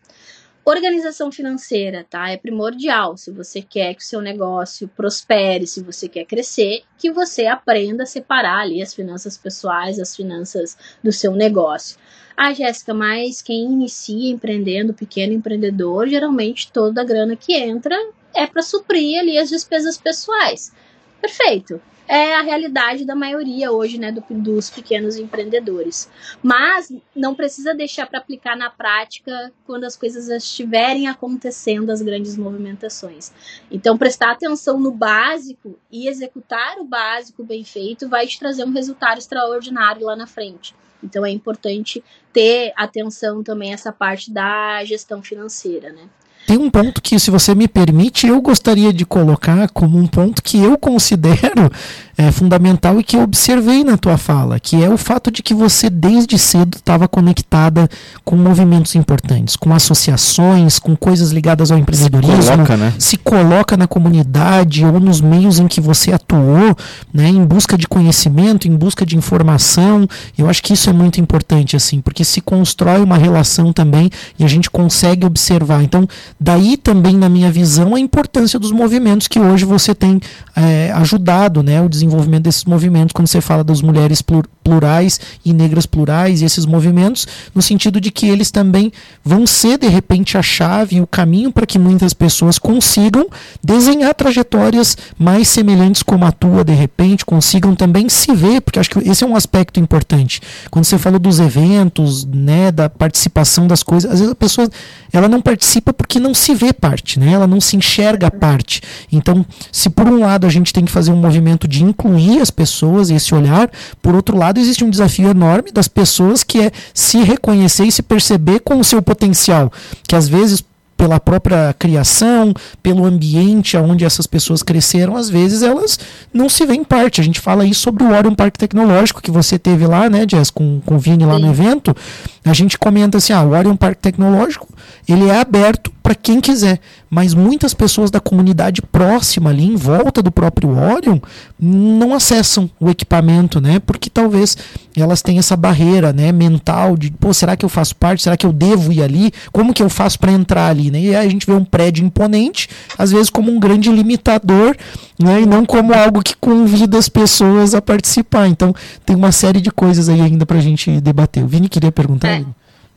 [0.69, 2.29] Organização financeira, tá?
[2.29, 3.17] É primordial.
[3.17, 8.03] Se você quer que o seu negócio prospere, se você quer crescer, que você aprenda
[8.03, 11.97] a separar ali as finanças pessoais, as finanças do seu negócio.
[12.37, 17.97] Ah, Jéssica, mas quem inicia empreendendo, pequeno empreendedor, geralmente toda a grana que entra
[18.35, 20.73] é para suprir ali as despesas pessoais.
[21.21, 26.11] Perfeito é a realidade da maioria hoje, né, do, dos pequenos empreendedores.
[26.43, 32.37] Mas não precisa deixar para aplicar na prática quando as coisas estiverem acontecendo, as grandes
[32.37, 33.33] movimentações.
[33.71, 38.73] Então, prestar atenção no básico e executar o básico bem feito vai te trazer um
[38.73, 40.75] resultado extraordinário lá na frente.
[41.03, 46.09] Então, é importante ter atenção também essa parte da gestão financeira, né?
[46.47, 50.41] Tem um ponto que, se você me permite, eu gostaria de colocar como um ponto
[50.43, 51.71] que eu considero
[52.17, 55.53] é, fundamental e que eu observei na tua fala, que é o fato de que
[55.53, 57.89] você desde cedo estava conectada
[58.25, 62.95] com movimentos importantes, com associações, com coisas ligadas ao empreendedorismo, se coloca, né?
[62.99, 66.75] se coloca na comunidade ou nos meios em que você atuou,
[67.13, 70.09] né, em busca de conhecimento, em busca de informação.
[70.39, 74.45] Eu acho que isso é muito importante, assim, porque se constrói uma relação também e
[74.45, 75.83] a gente consegue observar.
[75.83, 76.09] Então,
[76.41, 80.21] daí também, na minha visão, a importância dos movimentos que hoje você tem
[80.55, 84.23] é, ajudado, né, o desenvolvimento desenvolvimento desses movimentos, quando você fala das mulheres
[84.67, 87.25] plurais e negras plurais e esses movimentos,
[87.55, 88.93] no sentido de que eles também
[89.25, 93.29] vão ser, de repente, a chave, o caminho para que muitas pessoas consigam
[93.63, 98.91] desenhar trajetórias mais semelhantes como a tua, de repente, consigam também se ver, porque acho
[98.91, 100.41] que esse é um aspecto importante.
[100.69, 104.69] Quando você falou dos eventos, né, da participação das coisas, às vezes a pessoa
[105.13, 107.33] ela não participa porque não se vê parte, né?
[107.33, 108.81] ela não se enxerga parte.
[109.13, 112.51] Então, se por um lado a gente tem que fazer um movimento de incluir as
[112.51, 113.71] pessoas e esse olhar,
[114.03, 117.93] por outro lado, lado, existe um desafio enorme das pessoas que é se reconhecer e
[117.93, 119.71] se perceber com o seu potencial,
[120.09, 120.65] que às vezes
[120.97, 125.99] pela própria criação, pelo ambiente onde essas pessoas cresceram, às vezes elas
[126.33, 127.21] não se veem parte.
[127.21, 130.51] A gente fala isso sobre o Orion Parque Tecnológico que você teve lá, né, Jess,
[130.51, 131.43] com, com o Vini lá Sim.
[131.43, 131.95] no evento.
[132.43, 134.69] A gente comenta assim, ah, o Orion Parque Tecnológico,
[135.07, 136.79] ele é aberto para quem quiser,
[137.11, 141.19] mas muitas pessoas da comunidade próxima ali em volta do próprio Orion
[141.59, 143.81] não acessam o equipamento, né?
[143.81, 144.57] Porque talvez
[144.97, 148.23] elas tenham essa barreira, né, mental de, pô, será que eu faço parte?
[148.23, 149.33] Será que eu devo ir ali?
[149.51, 151.01] Como que eu faço para entrar ali, né?
[151.01, 154.77] E aí a gente vê um prédio imponente, às vezes como um grande limitador,
[155.19, 158.47] né, e não como algo que convida as pessoas a participar.
[158.47, 158.73] Então,
[159.05, 161.43] tem uma série de coisas aí ainda pra gente debater.
[161.43, 162.29] O Vini queria perguntar.
[162.29, 162.45] É.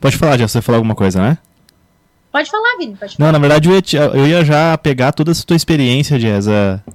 [0.00, 1.38] Pode falar, já você falar alguma coisa, né?
[2.32, 3.26] Pode falar, Vini, pode falar.
[3.26, 6.46] Não, na verdade eu ia, eu ia já pegar toda essa tua experiência, Jazz.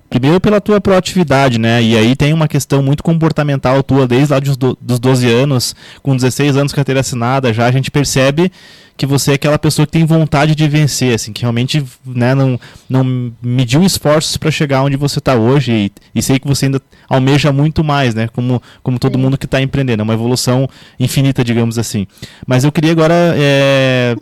[0.10, 1.84] Primeiro pela tua proatividade, né?
[1.84, 6.16] E aí tem uma questão muito comportamental tua, desde lá dos, dos 12 anos, com
[6.16, 8.50] 16 anos carteira assinada, já a gente percebe
[8.98, 12.58] que você é aquela pessoa que tem vontade de vencer, assim, que realmente né, não,
[12.90, 16.82] não mediu esforços para chegar onde você está hoje e, e, sei que você ainda
[17.10, 21.44] almeja muito mais, né, como, como todo mundo que está empreendendo, é uma evolução infinita,
[21.44, 22.08] digamos assim.
[22.48, 24.16] Mas eu queria agora é,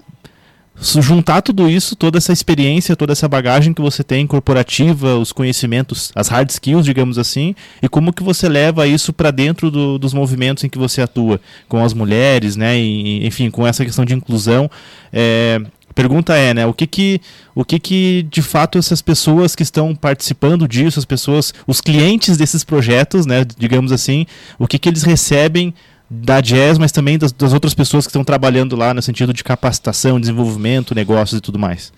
[0.84, 6.12] juntar tudo isso, toda essa experiência, toda essa bagagem que você tem corporativa, os conhecimentos,
[6.14, 10.14] as hard skills, digamos assim, e como que você leva isso para dentro do, dos
[10.14, 14.14] movimentos em que você atua, com as mulheres, né, e, enfim, com essa questão de
[14.14, 14.70] inclusão.
[15.12, 15.62] É,
[15.96, 17.22] pergunta é, né, o que que,
[17.56, 22.36] o que que de fato essas pessoas que estão participando disso, as pessoas, os clientes
[22.36, 24.26] desses projetos, né, digamos assim,
[24.60, 25.74] o que que eles recebem
[26.16, 29.44] da Jazz, mas também das, das outras pessoas que estão trabalhando lá no sentido de
[29.44, 31.92] capacitação, desenvolvimento, negócios e tudo mais.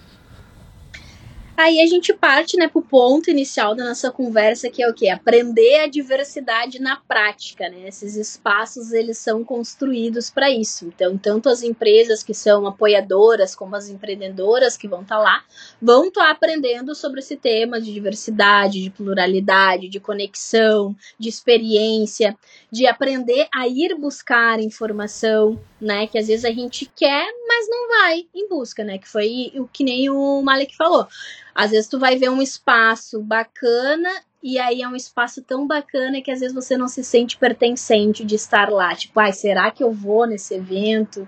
[1.58, 5.08] Aí a gente parte, né, pro ponto inicial da nossa conversa, que é o quê?
[5.08, 7.88] Aprender a diversidade na prática, né?
[7.88, 10.86] Esses espaços, eles são construídos para isso.
[10.86, 15.44] Então, tanto as empresas que são apoiadoras, como as empreendedoras que vão estar tá lá,
[15.82, 22.38] vão estar tá aprendendo sobre esse tema de diversidade, de pluralidade, de conexão, de experiência,
[22.70, 26.06] de aprender a ir buscar informação, né?
[26.06, 28.98] Que às vezes a gente quer, mas não vai em busca, né?
[28.98, 31.08] Que foi o que nem o Malek falou.
[31.54, 34.10] Às vezes tu vai ver um espaço bacana
[34.44, 38.26] e aí é um espaço tão bacana que às vezes você não se sente pertencente
[38.26, 38.94] de estar lá.
[38.94, 41.28] Tipo, ai, será que eu vou nesse evento?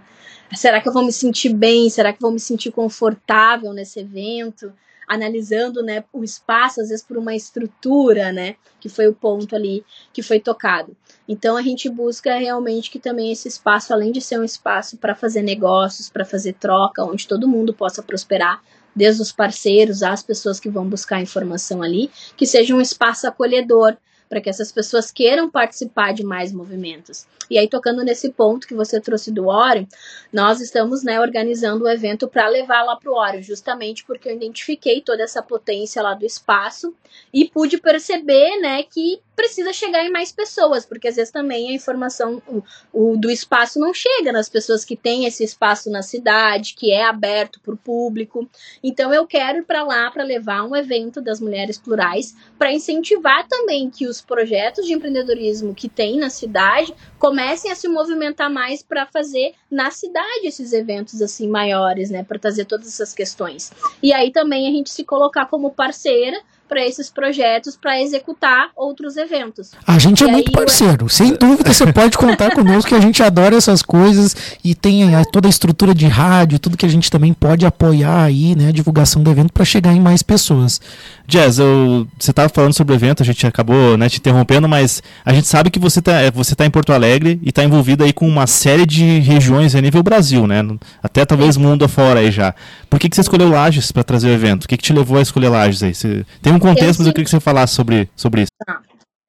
[0.53, 1.89] Será que eu vou me sentir bem?
[1.89, 4.73] Será que eu vou me sentir confortável nesse evento?
[5.07, 9.85] Analisando, né, o espaço, às vezes por uma estrutura, né, que foi o ponto ali
[10.11, 10.95] que foi tocado.
[11.27, 15.15] Então a gente busca realmente que também esse espaço, além de ser um espaço para
[15.15, 18.61] fazer negócios, para fazer troca, onde todo mundo possa prosperar,
[18.95, 23.95] desde os parceiros às pessoas que vão buscar informação ali, que seja um espaço acolhedor
[24.29, 27.25] para que essas pessoas queiram participar de mais movimentos.
[27.49, 29.87] E aí, tocando nesse ponto que você trouxe do Óleo,
[30.31, 34.29] nós estamos né, organizando o um evento para levar lá para o Óleo, justamente porque
[34.29, 36.93] eu identifiquei toda essa potência lá do espaço
[37.33, 41.73] e pude perceber né, que precisa chegar em mais pessoas, porque às vezes também a
[41.73, 46.73] informação o, o, do espaço não chega nas pessoas que têm esse espaço na cidade,
[46.73, 48.49] que é aberto para o público.
[48.83, 53.47] Então eu quero ir para lá para levar um evento das mulheres plurais para incentivar
[53.47, 58.81] também que os projetos de empreendedorismo que tem na cidade comecem a se movimentar mais
[58.83, 63.71] para fazer na cidade esses eventos assim maiores, né, para trazer todas essas questões.
[64.01, 69.17] E aí também a gente se colocar como parceira para esses projetos para executar outros
[69.17, 69.71] eventos.
[69.85, 71.09] A gente é e é muito parceiro, eu...
[71.09, 75.23] sem dúvida você pode contar conosco que a gente adora essas coisas e tem a,
[75.25, 78.71] toda a estrutura de rádio, tudo que a gente também pode apoiar aí, né, a
[78.71, 80.79] divulgação do evento para chegar em mais pessoas.
[81.27, 85.03] Jazz, eu, você estava falando sobre o evento, a gente acabou né, te interrompendo, mas
[85.25, 88.13] a gente sabe que você está você tá em Porto Alegre e está envolvido aí
[88.13, 90.65] com uma série de regiões a nível Brasil, né?
[91.01, 92.53] Até talvez mundo afora aí já.
[92.89, 94.63] Por que, que você escolheu Lages para trazer o evento?
[94.63, 95.93] O que, que te levou a escolher Lages aí?
[95.93, 98.51] Você, tem um contexto, mas eu queria que você falasse sobre, sobre isso.
[98.65, 98.81] Tá.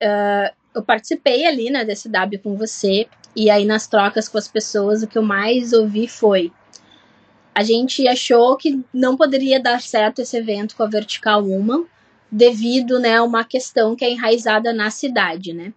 [0.02, 5.02] Uh, eu participei ali né, DSW com você, e aí nas trocas com as pessoas,
[5.02, 6.52] o que eu mais ouvi foi.
[7.54, 11.84] A gente achou que não poderia dar certo esse evento com a Vertical Woman,
[12.30, 15.72] devido né, a uma questão que é enraizada na cidade, né?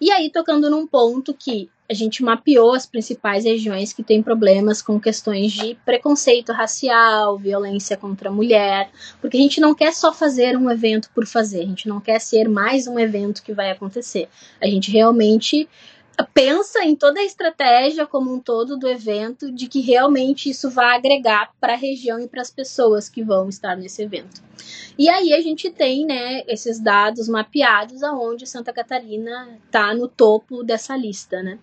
[0.00, 4.80] E aí, tocando num ponto que a gente mapeou as principais regiões que têm problemas
[4.80, 10.10] com questões de preconceito racial, violência contra a mulher, porque a gente não quer só
[10.10, 13.70] fazer um evento por fazer, a gente não quer ser mais um evento que vai
[13.70, 14.26] acontecer.
[14.58, 15.68] A gente realmente
[16.34, 20.96] pensa em toda a estratégia como um todo do evento, de que realmente isso vai
[20.96, 24.42] agregar para a região e para as pessoas que vão estar nesse evento.
[24.98, 30.62] E aí a gente tem, né, esses dados mapeados aonde Santa Catarina está no topo
[30.62, 31.58] dessa lista, né?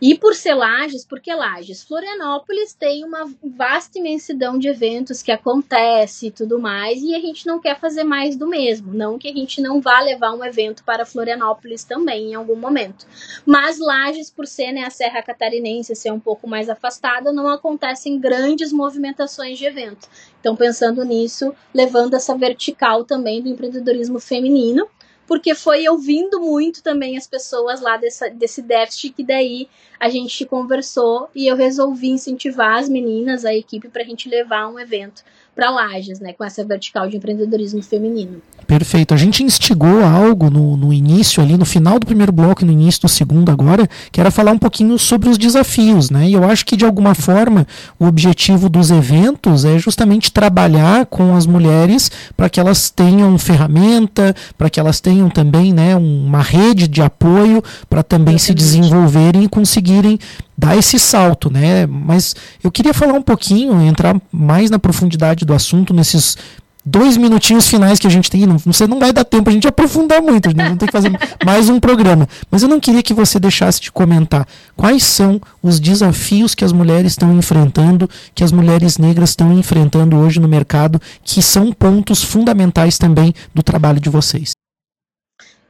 [0.00, 6.26] E por ser Lages, porque Lages, Florianópolis tem uma vasta imensidão de eventos que acontece
[6.26, 9.32] e tudo mais, e a gente não quer fazer mais do mesmo, não que a
[9.32, 13.06] gente não vá levar um evento para Florianópolis também em algum momento.
[13.46, 18.18] Mas Lages, por ser né, a Serra Catarinense ser um pouco mais afastada, não acontecem
[18.18, 20.08] grandes movimentações de evento.
[20.40, 24.88] Então, pensando nisso, levando essa vertical também do empreendedorismo feminino,
[25.26, 29.68] porque foi ouvindo muito também as pessoas lá dessa, desse déficit que daí
[30.00, 34.68] a gente conversou e eu resolvi incentivar as meninas, a equipe, para a gente levar
[34.68, 35.22] um evento
[35.58, 38.40] para Lages, né, com essa vertical de empreendedorismo feminino.
[38.64, 39.12] Perfeito.
[39.12, 42.70] A gente instigou algo no, no início ali, no final do primeiro bloco e no
[42.70, 46.28] início do segundo agora, que era falar um pouquinho sobre os desafios, né?
[46.28, 47.66] E eu acho que de alguma forma
[47.98, 54.36] o objetivo dos eventos é justamente trabalhar com as mulheres para que elas tenham ferramenta,
[54.56, 58.62] para que elas tenham também, né, uma rede de apoio para também Exatamente.
[58.62, 60.20] se desenvolverem e conseguirem
[60.58, 61.86] dar esse salto, né?
[61.86, 62.34] Mas
[62.64, 66.36] eu queria falar um pouquinho, entrar mais na profundidade do assunto nesses
[66.84, 68.44] dois minutinhos finais que a gente tem.
[68.44, 70.68] Não, você não vai dar tempo a gente aprofundar muito, né?
[70.68, 71.12] não tem que fazer
[71.46, 72.28] mais um programa.
[72.50, 76.72] Mas eu não queria que você deixasse de comentar quais são os desafios que as
[76.72, 82.24] mulheres estão enfrentando, que as mulheres negras estão enfrentando hoje no mercado, que são pontos
[82.24, 84.57] fundamentais também do trabalho de vocês.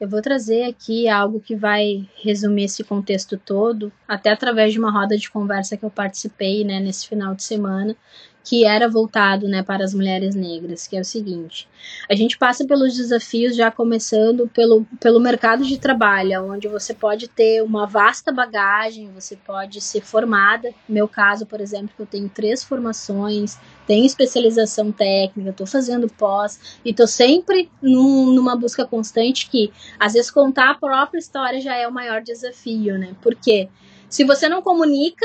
[0.01, 4.93] Eu vou trazer aqui algo que vai resumir esse contexto todo, até através de uma
[4.93, 7.97] roda de conversa que eu participei né, nesse final de semana,
[8.45, 11.69] que era voltado né, para as mulheres negras, que é o seguinte:
[12.09, 17.27] a gente passa pelos desafios já começando pelo, pelo mercado de trabalho, onde você pode
[17.27, 20.71] ter uma vasta bagagem, você pode ser formada.
[20.89, 23.59] No meu caso, por exemplo, eu tenho três formações,
[23.89, 30.13] tenho especialização técnica, estou fazendo pós e estou sempre num, numa busca constante que, às
[30.13, 33.17] vezes, contar a própria história já é o maior desafio, né?
[33.23, 33.67] Porque
[34.07, 35.25] se você não comunica,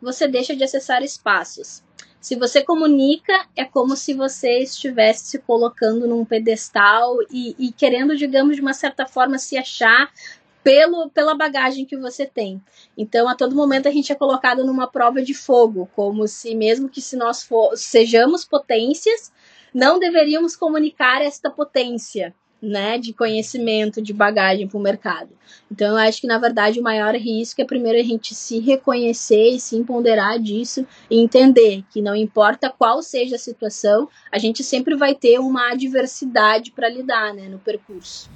[0.00, 1.82] você deixa de acessar espaços.
[2.18, 8.16] Se você comunica, é como se você estivesse se colocando num pedestal e, e querendo,
[8.16, 10.10] digamos, de uma certa forma se achar
[10.62, 12.60] pelo, pela bagagem que você tem.
[12.96, 16.88] Então, a todo momento a gente é colocado numa prova de fogo, como se mesmo
[16.88, 19.32] que se nós for, sejamos potências,
[19.72, 25.30] não deveríamos comunicar esta potência né, de conhecimento, de bagagem para o mercado.
[25.70, 29.50] Então, eu acho que, na verdade, o maior risco é primeiro a gente se reconhecer
[29.50, 34.62] e se empoderar disso e entender que não importa qual seja a situação, a gente
[34.62, 38.28] sempre vai ter uma adversidade para lidar né, no percurso.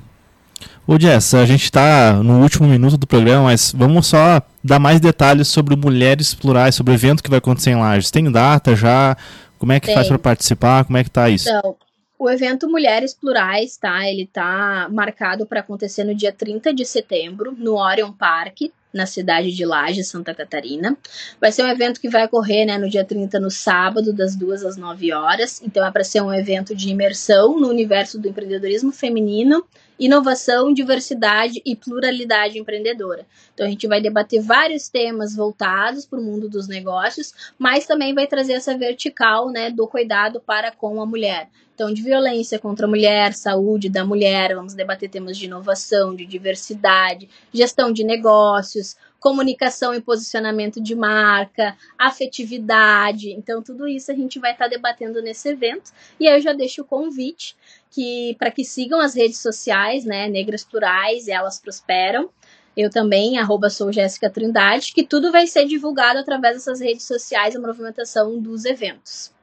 [0.87, 5.01] Ô Jess, a gente está no último minuto do programa, mas vamos só dar mais
[5.01, 8.11] detalhes sobre Mulheres Plurais, sobre o evento que vai acontecer em Lages.
[8.11, 9.17] Tem data já?
[9.59, 9.95] Como é que Tem.
[9.95, 10.85] faz para participar?
[10.85, 11.49] Como é que tá isso?
[11.49, 11.75] Então,
[12.19, 14.07] o evento Mulheres Plurais, tá?
[14.07, 19.53] Ele tá marcado para acontecer no dia 30 de setembro, no Orion Park, na cidade
[19.53, 20.97] de Lages, Santa Catarina.
[21.41, 24.63] Vai ser um evento que vai ocorrer né, no dia 30, no sábado, das 2
[24.65, 25.63] às 9 horas.
[25.65, 29.65] Então, é para ser um evento de imersão no universo do empreendedorismo feminino,
[29.99, 33.27] inovação, diversidade e pluralidade empreendedora.
[33.53, 38.15] Então, a gente vai debater vários temas voltados para o mundo dos negócios, mas também
[38.15, 41.49] vai trazer essa vertical né, do cuidado para com a mulher.
[41.75, 46.25] Então, de violência contra a mulher, saúde da mulher, vamos debater temas de inovação, de
[46.25, 53.31] diversidade, gestão de negócios, comunicação e posicionamento de marca, afetividade.
[53.31, 55.91] Então, tudo isso a gente vai estar tá debatendo nesse evento.
[56.21, 57.57] E aí eu já deixo o convite
[57.95, 62.29] que para que sigam as redes sociais, né, Negras Plurais, elas prosperam.
[62.77, 67.55] Eu também, arroba sou Jéssica Trindade, que tudo vai ser divulgado através dessas redes sociais,
[67.55, 69.34] a movimentação dos eventos.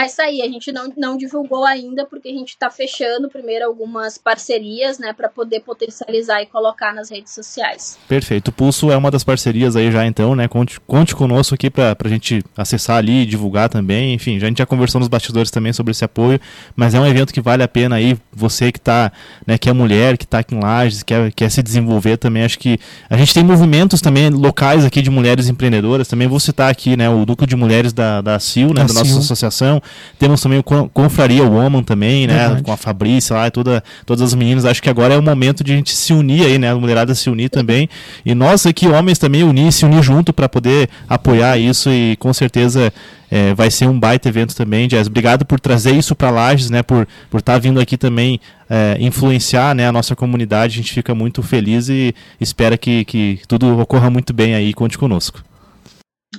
[0.00, 0.42] Vai sair.
[0.42, 5.12] A gente não, não divulgou ainda porque a gente está fechando primeiro algumas parcerias, né,
[5.12, 7.98] para poder potencializar e colocar nas redes sociais.
[8.08, 8.48] Perfeito.
[8.48, 10.48] O Pulso é uma das parcerias aí já então, né?
[10.48, 14.14] Conte, conte conosco aqui para a gente acessar ali e divulgar também.
[14.14, 16.40] Enfim, já a gente já conversou nos bastidores também sobre esse apoio,
[16.74, 19.12] mas é um evento que vale a pena aí, você que tá,
[19.46, 22.58] né, que é mulher, que está aqui em Lages, quer, quer se desenvolver também, acho
[22.58, 22.78] que
[23.08, 27.08] a gente tem movimentos também locais aqui de mulheres empreendedoras, também vou citar aqui, né,
[27.08, 29.82] o Núcleo de Mulheres da, da CIL, né, da, da nossa associação,
[30.18, 32.38] Temos também o Confraria Woman também, né?
[32.38, 32.62] Verdade.
[32.62, 34.64] Com a Fabrícia lá, toda, todas as meninas.
[34.64, 36.70] Acho que agora é o momento de a gente se unir aí, né?
[36.70, 37.88] A mulherada se unir também.
[38.24, 42.32] E nós aqui, homens, também unir, se unir junto para poder apoiar isso e com
[42.32, 42.92] certeza
[43.30, 45.06] é, vai ser um baita evento também, Jazz.
[45.06, 46.82] Obrigado por trazer isso para Lages, né?
[46.82, 50.74] Por por estar tá vindo aqui também é, influenciar, né, a nossa comunidade.
[50.74, 54.72] A gente fica muito feliz e espera que, que tudo ocorra muito bem aí.
[54.74, 55.42] Conte conosco.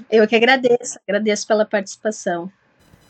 [0.09, 2.49] Eu que agradeço, agradeço pela participação.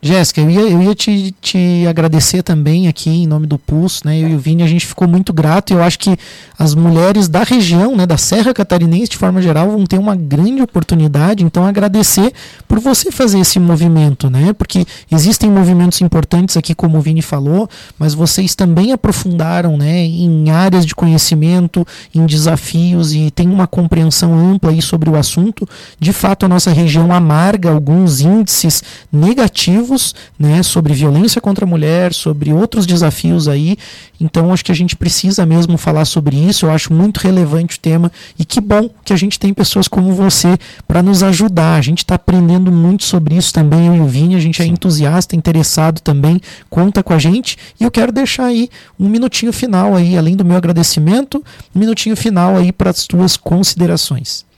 [0.03, 4.17] Jéssica, eu ia, eu ia te, te agradecer também aqui em nome do Pulso, né?
[4.19, 6.17] Eu e o Vini, a gente ficou muito grato e eu acho que
[6.57, 10.59] as mulheres da região, né, da Serra Catarinense, de forma geral, vão ter uma grande
[10.59, 11.43] oportunidade.
[11.43, 12.33] Então, agradecer
[12.67, 14.53] por você fazer esse movimento, né?
[14.53, 20.49] Porque existem movimentos importantes aqui, como o Vini falou, mas vocês também aprofundaram, né, em
[20.49, 21.85] áreas de conhecimento,
[22.15, 25.69] em desafios e tem uma compreensão ampla aí sobre o assunto.
[25.99, 28.81] De fato, a nossa região amarga alguns índices
[29.11, 29.90] negativos
[30.37, 33.77] né, sobre violência contra a mulher, sobre outros desafios aí.
[34.19, 36.65] Então acho que a gente precisa mesmo falar sobre isso.
[36.65, 40.13] Eu acho muito relevante o tema e que bom que a gente tem pessoas como
[40.13, 41.75] você para nos ajudar.
[41.75, 43.87] A gente está aprendendo muito sobre isso também.
[43.87, 46.39] Eu e o Vini, a gente é entusiasta, interessado também.
[46.69, 48.69] Conta com a gente e eu quero deixar aí
[48.99, 51.43] um minutinho final aí, além do meu agradecimento,
[51.75, 54.50] um minutinho final aí para as tuas considerações.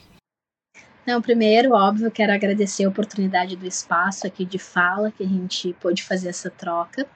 [1.06, 5.74] Não, primeiro, óbvio, quero agradecer a oportunidade do espaço aqui de fala, que a gente
[5.74, 7.06] pôde fazer essa troca.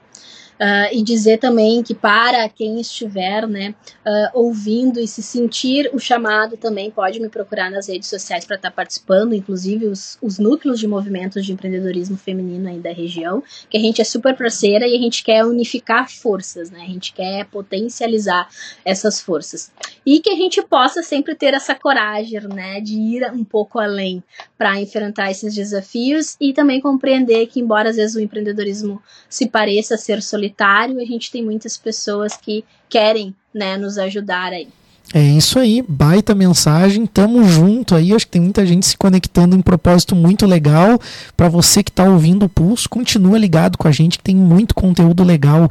[0.59, 6.01] Uh, e dizer também que para quem estiver né, uh, ouvindo e se sentir o
[6.01, 10.39] chamado também pode me procurar nas redes sociais para estar tá participando, inclusive os, os
[10.39, 14.87] núcleos de movimentos de empreendedorismo feminino aí da região, que a gente é super parceira
[14.87, 16.81] e a gente quer unificar forças, né?
[16.83, 18.49] A gente quer potencializar
[18.85, 19.71] essas forças.
[20.05, 24.23] E que a gente possa sempre ter essa coragem, né, de ir um pouco além
[24.57, 29.97] para enfrentar esses desafios e também compreender que embora às vezes o empreendedorismo se pareça
[29.97, 34.69] ser solitário, solitário, a gente tem muitas pessoas que querem né, nos ajudar aí.
[35.15, 39.57] É isso aí, baita mensagem, tamo junto aí, acho que tem muita gente se conectando
[39.57, 41.01] em um propósito muito legal.
[41.35, 44.75] Para você que está ouvindo o Pulso, continua ligado com a gente que tem muito
[44.75, 45.67] conteúdo legal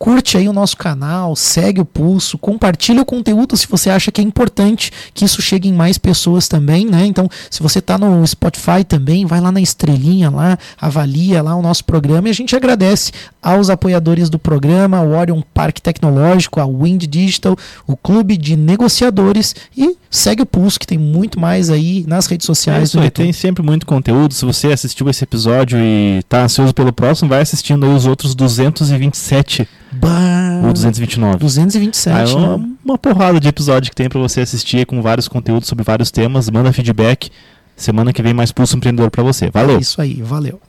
[0.00, 4.18] curte aí o nosso canal, segue o pulso, compartilha o conteúdo se você acha que
[4.18, 7.04] é importante que isso chegue em mais pessoas também, né?
[7.04, 11.60] Então, se você está no Spotify também, vai lá na estrelinha lá, avalia lá o
[11.60, 16.64] nosso programa e a gente agradece aos apoiadores do programa, o Orion Parque Tecnológico, a
[16.64, 17.54] Wind Digital,
[17.86, 22.46] o Clube de Negociadores e segue o pulso que tem muito mais aí nas redes
[22.46, 22.80] sociais.
[22.80, 24.32] É isso aí, tem sempre muito conteúdo.
[24.32, 28.34] Se você assistiu esse episódio e está ansioso pelo próximo, vai assistindo aí os outros
[28.34, 31.38] 227 Bah, ou 229?
[31.38, 32.16] 227.
[32.16, 32.68] Ah, é uma, né?
[32.84, 36.48] uma porrada de episódio que tem para você assistir com vários conteúdos sobre vários temas.
[36.48, 37.30] Manda feedback.
[37.76, 39.50] Semana que vem mais Pulso Empreendedor para você.
[39.50, 39.76] Valeu.
[39.76, 40.60] É isso aí, valeu.